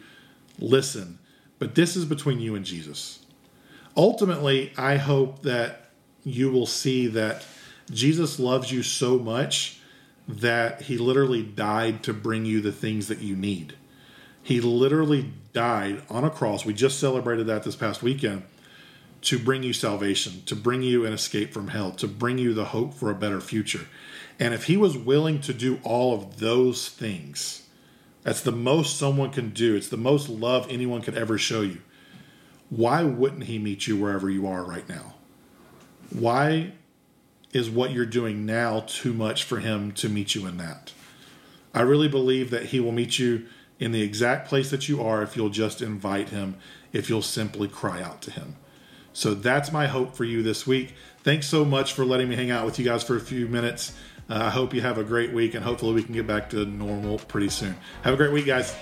listen. 0.60 1.20
But 1.58 1.76
this 1.76 1.96
is 1.96 2.06
between 2.06 2.40
you 2.40 2.56
and 2.56 2.66
Jesus. 2.66 3.20
Ultimately, 3.98 4.74
I 4.78 4.98
hope 4.98 5.42
that 5.44 5.90
you 6.24 6.52
will 6.52 6.66
see 6.66 7.08
that 7.08 7.46
Jesus 7.90 8.40
loves 8.40 8.72
you 8.72 8.84
so 8.84 9.18
much 9.18 9.80
that 10.28 10.82
he 10.82 10.98
literally 10.98 11.44
died 11.44 12.04
to 12.04 12.14
bring 12.14 12.46
you 12.46 12.60
the 12.60 12.72
things 12.72 13.08
that 13.08 13.20
you 13.20 13.36
need. 13.36 13.76
He 14.42 14.60
literally 14.60 15.32
died 15.56 16.04
on 16.10 16.24
a 16.24 16.30
cross. 16.30 16.66
We 16.66 16.74
just 16.74 17.00
celebrated 17.00 17.48
that 17.48 17.64
this 17.64 17.76
past 17.76 18.04
weekend 18.04 18.44
to 19.22 19.40
bring 19.40 19.64
you 19.64 19.74
salvation, 19.74 20.44
to 20.46 20.56
bring 20.56 20.84
you 20.84 21.06
an 21.06 21.14
escape 21.14 21.52
from 21.52 21.70
hell, 21.70 21.92
to 21.94 22.08
bring 22.08 22.38
you 22.38 22.54
the 22.54 22.66
hope 22.66 22.94
for 22.94 23.10
a 23.10 23.16
better 23.16 23.42
future. 23.42 23.88
And 24.40 24.54
if 24.54 24.66
he 24.66 24.78
was 24.78 24.96
willing 24.98 25.42
to 25.42 25.54
do 25.54 25.80
all 25.82 26.14
of 26.14 26.40
those 26.40 26.90
things, 26.90 27.64
that's 28.22 28.42
the 28.42 28.52
most 28.52 28.98
someone 28.98 29.32
can 29.32 29.50
do. 29.50 29.76
It's 29.76 29.90
the 29.90 29.98
most 29.98 30.30
love 30.30 30.68
anyone 30.70 31.02
could 31.02 31.18
ever 31.18 31.38
show 31.38 31.62
you. 31.62 31.82
Why 32.70 33.04
wouldn't 33.04 33.46
he 33.46 33.58
meet 33.58 33.88
you 33.88 33.96
wherever 33.98 34.30
you 34.30 34.46
are 34.46 34.64
right 34.64 34.88
now? 34.90 35.16
Why 36.12 36.74
is 37.54 37.70
what 37.70 37.92
you're 37.92 38.06
doing 38.06 38.46
now 38.46 38.82
too 38.82 39.14
much 39.14 39.44
for 39.44 39.60
him 39.60 39.94
to 39.94 40.10
meet 40.10 40.36
you 40.36 40.46
in 40.46 40.58
that? 40.58 40.92
I 41.74 41.82
really 41.82 42.10
believe 42.10 42.52
that 42.52 42.68
he 42.68 42.80
will 42.80 42.92
meet 42.92 43.18
you 43.18 43.46
in 43.80 43.92
the 43.92 44.02
exact 44.02 44.48
place 44.48 44.70
that 44.72 44.88
you 44.88 45.02
are 45.02 45.22
if 45.22 45.36
you'll 45.36 45.50
just 45.50 45.82
invite 45.82 46.30
him, 46.30 46.56
if 46.94 47.10
you'll 47.10 47.22
simply 47.22 47.68
cry 47.68 48.02
out 48.02 48.22
to 48.24 48.32
him. 48.32 48.56
So 49.14 49.34
that's 49.34 49.72
my 49.72 49.88
hope 49.88 50.16
for 50.16 50.24
you 50.24 50.44
this 50.44 50.68
week. 50.68 50.94
Thanks 51.24 51.48
so 51.48 51.64
much 51.66 51.94
for 51.94 52.06
letting 52.06 52.30
me 52.30 52.36
hang 52.36 52.52
out 52.52 52.66
with 52.66 52.78
you 52.80 52.86
guys 52.86 53.04
for 53.04 53.16
a 53.16 53.22
few 53.22 53.48
minutes. 53.48 53.94
Uh, 54.30 54.36
I 54.36 54.50
hope 54.50 54.74
you 54.74 54.82
have 54.82 54.98
a 54.98 55.04
great 55.04 55.34
week 55.34 55.54
and 55.54 55.64
hopefully 55.64 55.94
we 55.94 56.04
can 56.04 56.14
get 56.14 56.28
back 56.28 56.50
to 56.50 56.66
normal 56.66 57.20
pretty 57.20 57.50
soon. 57.50 57.76
Have 58.04 58.14
a 58.14 58.18
great 58.18 58.34
week, 58.34 58.46
guys. 58.46 58.76